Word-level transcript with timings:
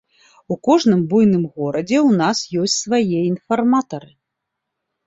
У 0.53 0.55
кожным 0.67 1.03
буйным 1.11 1.45
горадзе 1.59 1.97
ў 2.07 2.17
нас 2.23 2.37
ёсць 2.63 2.79
свае 2.87 3.17
інфарматары. 3.31 4.11